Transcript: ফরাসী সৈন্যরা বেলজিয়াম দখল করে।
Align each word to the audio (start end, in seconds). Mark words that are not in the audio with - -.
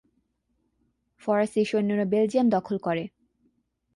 ফরাসী 1.21 1.61
সৈন্যরা 1.65 2.05
বেলজিয়াম 2.05 2.47
দখল 2.49 2.75
করে। 2.77 3.03